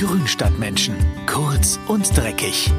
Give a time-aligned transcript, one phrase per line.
[0.00, 0.94] Grünstadtmenschen.
[1.26, 2.70] Kurz und dreckig.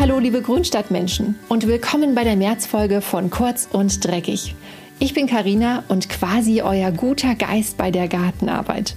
[0.00, 4.54] Hallo, liebe Grünstadtmenschen und willkommen bei der Märzfolge von Kurz und dreckig.
[4.98, 8.94] Ich bin Karina und quasi euer guter Geist bei der Gartenarbeit.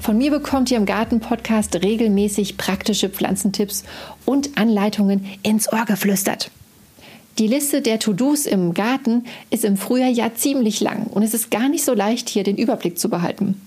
[0.00, 3.84] Von mir bekommt ihr im Garten-Podcast regelmäßig praktische Pflanzentipps
[4.24, 6.50] und Anleitungen ins Ohr geflüstert.
[7.38, 11.52] Die Liste der To-Dos im Garten ist im Frühjahr ja ziemlich lang und es ist
[11.52, 13.60] gar nicht so leicht, hier den Überblick zu behalten.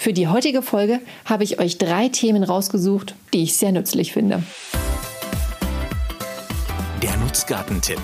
[0.00, 4.42] Für die heutige Folge habe ich euch drei Themen rausgesucht, die ich sehr nützlich finde.
[7.02, 8.00] Der Nutzgartentipp.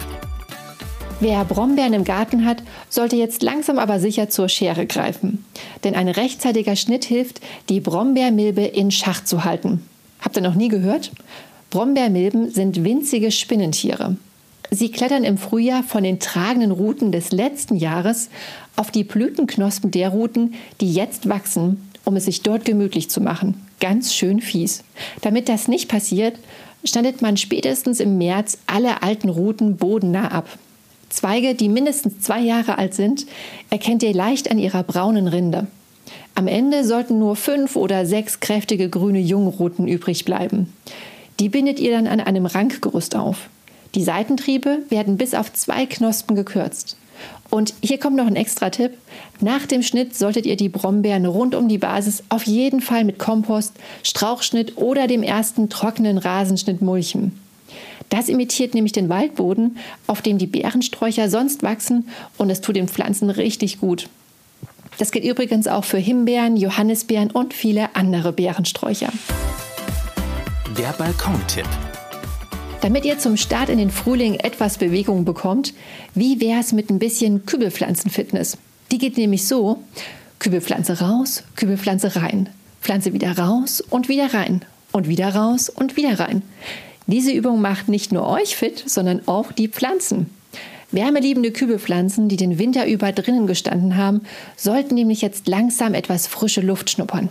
[1.21, 5.47] Wer Brombeeren im Garten hat, sollte jetzt langsam aber sicher zur Schere greifen.
[5.85, 9.81] Denn ein rechtzeitiger Schnitt hilft, die Brombeermilbe in Schach zu halten.
[10.21, 11.13] Habt ihr noch nie gehört?
[11.71, 14.17] Brombeermilben sind winzige Spinnentiere.
[14.71, 18.31] Sie klettern im Frühjahr von den tragenden Ruten des letzten Jahres
[18.75, 23.61] auf die Blütenknospen der Ruten, die jetzt wachsen, um es sich dort gemütlich zu machen.
[23.81, 24.83] Ganz schön fies.
[25.21, 26.39] Damit das nicht passiert,
[26.85, 30.49] schneidet man spätestens im März alle alten Ruten bodennah ab.
[31.11, 33.27] Zweige, die mindestens zwei Jahre alt sind,
[33.71, 35.67] erkennt ihr leicht an ihrer braunen Rinde.
[36.35, 40.73] Am Ende sollten nur fünf oder sechs kräftige grüne Jungruten übrig bleiben.
[41.41, 43.49] Die bindet ihr dann an einem Rankgerüst auf.
[43.95, 46.97] Die Seitentriebe werden bis auf zwei Knospen gekürzt.
[47.51, 48.93] Und hier kommt noch ein extra Tipp.
[49.41, 53.19] Nach dem Schnitt solltet ihr die Brombeeren rund um die Basis auf jeden Fall mit
[53.19, 57.39] Kompost, Strauchschnitt oder dem ersten trockenen Rasenschnitt mulchen.
[58.09, 62.89] Das imitiert nämlich den Waldboden, auf dem die Beerensträucher sonst wachsen und es tut den
[62.89, 64.09] Pflanzen richtig gut.
[64.99, 69.13] Das gilt übrigens auch für Himbeeren, Johannisbeeren und viele andere Beerensträucher.
[70.79, 71.67] Der Balkontipp.
[72.83, 75.75] Damit ihr zum Start in den Frühling etwas Bewegung bekommt,
[76.15, 78.59] wie wäre es mit ein bisschen Kübelpflanzenfitness?
[78.93, 79.83] Die geht nämlich so:
[80.39, 82.49] Kübelpflanze raus, Kübelpflanze rein,
[82.81, 86.43] Pflanze wieder raus und wieder rein und wieder raus und wieder rein.
[87.07, 90.31] Diese Übung macht nicht nur euch fit, sondern auch die Pflanzen.
[90.93, 94.23] Wärmeliebende Kübelpflanzen, die den Winter über drinnen gestanden haben,
[94.57, 97.29] sollten nämlich jetzt langsam etwas frische Luft schnuppern.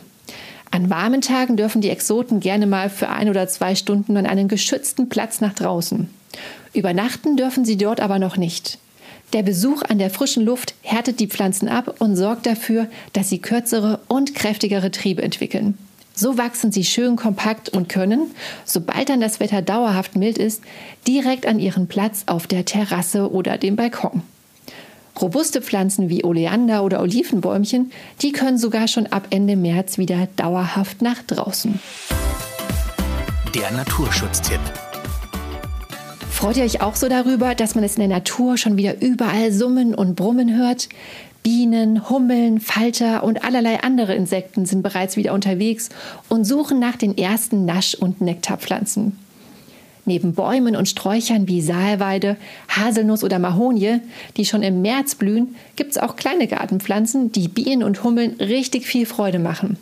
[0.72, 4.48] An warmen Tagen dürfen die Exoten gerne mal für ein oder zwei Stunden an einen
[4.48, 6.10] geschützten Platz nach draußen.
[6.74, 8.78] Übernachten dürfen sie dort aber noch nicht.
[9.34, 13.40] Der Besuch an der frischen Luft härtet die Pflanzen ab und sorgt dafür, dass sie
[13.40, 15.78] kürzere und kräftigere Triebe entwickeln.
[16.14, 18.32] So wachsen sie schön kompakt und können,
[18.64, 20.62] sobald dann das Wetter dauerhaft mild ist,
[21.08, 24.22] direkt an ihren Platz auf der Terrasse oder dem Balkon.
[25.22, 31.02] Robuste Pflanzen wie Oleander oder Olivenbäumchen, die können sogar schon ab Ende März wieder dauerhaft
[31.02, 31.80] nach draußen.
[33.54, 34.60] Der Naturschutztipp.
[36.30, 39.54] Freut ihr euch auch so darüber, dass man es in der Natur schon wieder überall
[39.54, 40.90] summen und brummen hört?
[41.44, 45.90] Bienen, Hummeln, Falter und allerlei andere Insekten sind bereits wieder unterwegs
[46.28, 49.18] und suchen nach den ersten Nasch- und Nektarpflanzen.
[50.06, 52.38] Neben Bäumen und Sträuchern wie Saalweide,
[52.70, 54.02] Haselnuss oder Mahonie,
[54.38, 58.86] die schon im März blühen, gibt es auch kleine Gartenpflanzen, die Bienen und Hummeln richtig
[58.86, 59.78] viel Freude machen.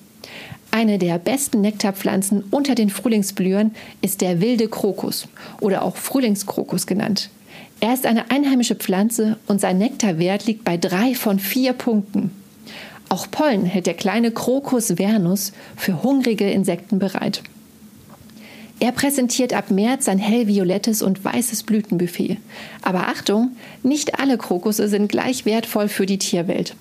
[0.71, 5.27] Eine der besten Nektarpflanzen unter den Frühlingsblühern ist der wilde Krokus
[5.59, 7.29] oder auch Frühlingskrokus genannt.
[7.79, 12.31] Er ist eine einheimische Pflanze und sein Nektarwert liegt bei drei von vier Punkten.
[13.09, 17.43] Auch Pollen hält der kleine Crocus vernus für hungrige Insekten bereit.
[18.83, 22.35] Er präsentiert ab März ein hellviolettes und weißes Blütenbuffet.
[22.81, 23.51] Aber Achtung,
[23.81, 26.75] nicht alle Krokusse sind gleich wertvoll für die Tierwelt.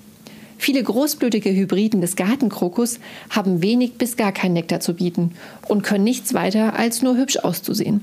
[0.58, 2.98] Viele großblütige Hybriden des Gartenkrokus
[3.30, 5.36] haben wenig bis gar kein Nektar zu bieten
[5.68, 8.02] und können nichts weiter als nur hübsch auszusehen.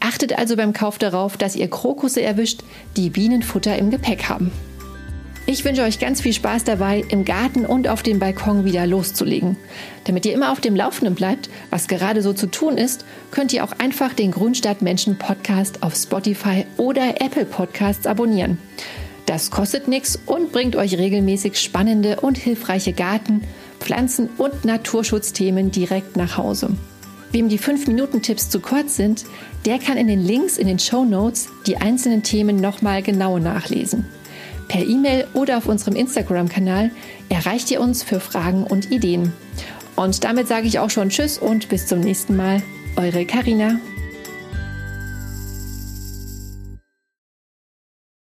[0.00, 2.62] Achtet also beim Kauf darauf, dass ihr Krokusse erwischt,
[2.96, 4.50] die Bienenfutter im Gepäck haben.
[5.48, 9.56] Ich wünsche euch ganz viel Spaß dabei, im Garten und auf dem Balkon wieder loszulegen.
[10.02, 13.62] Damit ihr immer auf dem Laufenden bleibt, was gerade so zu tun ist, könnt ihr
[13.62, 18.58] auch einfach den Grünstadt Menschen Podcast auf Spotify oder Apple Podcasts abonnieren.
[19.26, 23.42] Das kostet nichts und bringt euch regelmäßig spannende und hilfreiche Garten,
[23.78, 26.70] Pflanzen und Naturschutzthemen direkt nach Hause.
[27.30, 29.24] Wem die 5-Minuten-Tipps zu kurz sind,
[29.64, 34.06] der kann in den Links in den Show Notes die einzelnen Themen nochmal genau nachlesen.
[34.68, 36.90] Per E-Mail oder auf unserem Instagram-Kanal
[37.28, 39.32] erreicht ihr uns für Fragen und Ideen.
[39.94, 42.62] Und damit sage ich auch schon Tschüss und bis zum nächsten Mal.
[42.96, 43.78] Eure Karina.